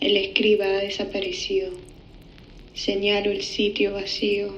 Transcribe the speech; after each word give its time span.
El 0.00 0.16
escriba 0.16 0.66
ha 0.66 0.78
desaparecido. 0.78 1.70
Señalo 2.74 3.30
el 3.30 3.42
sitio 3.42 3.92
vacío 3.92 4.56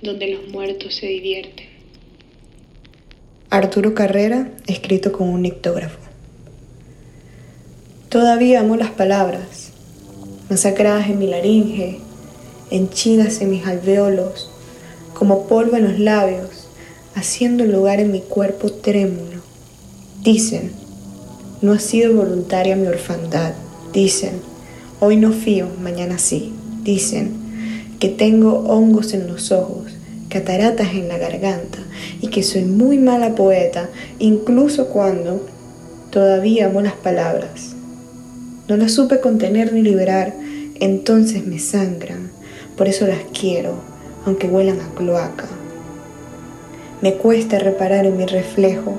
donde 0.00 0.28
los 0.28 0.48
muertos 0.48 0.94
se 0.94 1.06
divierten. 1.06 1.66
Arturo 3.50 3.94
Carrera, 3.94 4.50
escrito 4.66 5.12
con 5.12 5.28
un 5.28 5.42
nictógrafo. 5.42 5.98
Todavía 8.08 8.60
amo 8.60 8.76
las 8.76 8.90
palabras, 8.90 9.72
masacradas 10.48 11.10
en 11.10 11.18
mi 11.18 11.26
laringe, 11.26 11.98
henchidas 12.70 13.42
en 13.42 13.50
mis 13.50 13.66
alveolos, 13.66 14.50
como 15.12 15.46
polvo 15.46 15.76
en 15.76 15.84
los 15.84 15.98
labios, 15.98 16.68
haciendo 17.14 17.66
lugar 17.66 18.00
en 18.00 18.12
mi 18.12 18.20
cuerpo 18.20 18.72
trémulo. 18.72 19.42
Dicen, 20.22 20.87
no 21.60 21.72
ha 21.72 21.78
sido 21.78 22.14
voluntaria 22.14 22.76
mi 22.76 22.86
orfandad. 22.86 23.52
Dicen, 23.92 24.40
hoy 25.00 25.16
no 25.16 25.32
fío, 25.32 25.68
mañana 25.82 26.18
sí. 26.18 26.52
Dicen 26.82 27.32
que 27.98 28.08
tengo 28.08 28.60
hongos 28.60 29.12
en 29.12 29.26
los 29.26 29.50
ojos, 29.50 29.92
cataratas 30.28 30.94
en 30.94 31.08
la 31.08 31.18
garganta 31.18 31.78
y 32.20 32.28
que 32.28 32.42
soy 32.42 32.64
muy 32.64 32.98
mala 32.98 33.34
poeta, 33.34 33.88
incluso 34.18 34.88
cuando 34.88 35.44
todavía 36.10 36.66
amo 36.66 36.80
las 36.80 36.94
palabras. 36.94 37.74
No 38.68 38.76
las 38.76 38.92
supe 38.92 39.20
contener 39.20 39.72
ni 39.72 39.82
liberar, 39.82 40.34
entonces 40.78 41.46
me 41.46 41.58
sangran, 41.58 42.30
por 42.76 42.86
eso 42.86 43.06
las 43.06 43.20
quiero, 43.38 43.74
aunque 44.24 44.46
huelan 44.46 44.80
a 44.80 44.94
cloaca. 44.94 45.46
Me 47.00 47.14
cuesta 47.14 47.58
reparar 47.58 48.06
en 48.06 48.16
mi 48.16 48.26
reflejo, 48.26 48.94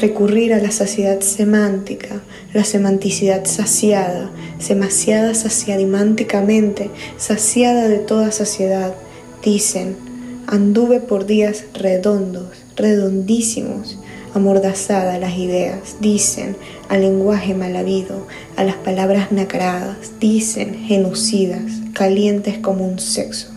recurrir 0.00 0.54
a 0.54 0.58
la 0.58 0.70
saciedad 0.70 1.20
semántica, 1.20 2.22
la 2.54 2.64
semanticidad 2.64 3.44
saciada, 3.44 4.30
demasiada 4.66 5.34
saciadimánticamente, 5.34 6.90
saciada 7.16 7.88
de 7.88 7.98
toda 7.98 8.32
saciedad. 8.32 8.94
Dicen, 9.44 9.96
anduve 10.46 11.00
por 11.00 11.26
días 11.26 11.64
redondos, 11.74 12.48
redondísimos, 12.76 13.98
amordazada 14.34 15.18
las 15.18 15.36
ideas, 15.36 15.96
dicen 16.00 16.56
al 16.88 17.02
lenguaje 17.02 17.54
mal 17.54 17.76
habido, 17.76 18.26
a 18.56 18.64
las 18.64 18.76
palabras 18.76 19.32
nacaradas, 19.32 20.12
dicen 20.20 20.74
genocidas, 20.74 21.62
calientes 21.92 22.58
como 22.58 22.86
un 22.86 22.98
sexo. 22.98 23.48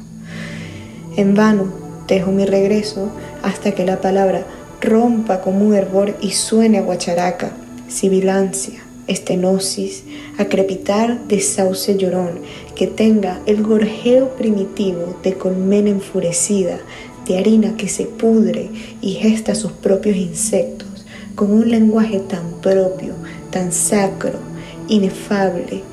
En 1.16 1.35
vano 1.35 1.72
dejo 2.07 2.31
mi 2.31 2.45
regreso 2.45 3.09
hasta 3.44 3.73
que 3.73 3.85
la 3.85 4.02
palabra 4.02 4.45
rompa 4.83 5.41
como 5.41 5.65
un 5.65 5.73
hervor 5.73 6.15
y 6.21 6.31
suene 6.31 6.77
a 6.77 6.81
guacharaca, 6.81 7.51
sibilancia, 7.87 8.81
estenosis, 9.07 10.03
a 10.37 10.45
crepitar 10.45 11.27
de 11.27 11.39
sauce 11.39 11.97
llorón, 11.97 12.41
que 12.75 12.85
tenga 12.87 13.39
el 13.45 13.63
gorjeo 13.63 14.35
primitivo 14.35 15.17
de 15.23 15.33
colmena 15.33 15.89
enfurecida, 15.89 16.79
de 17.27 17.37
harina 17.37 17.77
que 17.77 17.87
se 17.87 18.05
pudre 18.05 18.69
y 19.01 19.13
gesta 19.13 19.55
sus 19.55 19.71
propios 19.71 20.17
insectos, 20.17 21.05
con 21.35 21.51
un 21.51 21.69
lenguaje 21.69 22.19
tan 22.19 22.61
propio, 22.61 23.13
tan 23.51 23.71
sacro, 23.71 24.39
inefable, 24.87 25.83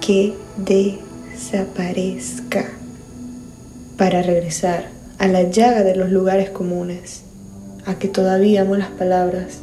que 0.00 0.34
desaparezca 0.58 2.68
para 3.96 4.22
regresar 4.22 4.90
a 5.18 5.28
la 5.28 5.44
llaga 5.44 5.84
de 5.84 5.94
los 5.94 6.10
lugares 6.10 6.50
comunes, 6.50 7.22
a 7.86 7.94
que 7.94 8.08
todavía 8.08 8.62
amo 8.62 8.76
las 8.76 8.90
palabras 8.90 9.60